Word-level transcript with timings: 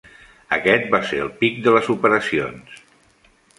Aquest 0.55 0.87
va 0.95 1.01
ser 1.09 1.19
el 1.27 1.29
pic 1.45 1.61
de 1.69 1.75
les 1.77 1.93
operacions. 1.97 2.83